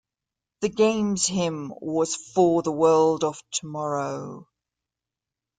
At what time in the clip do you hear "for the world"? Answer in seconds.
2.15-3.23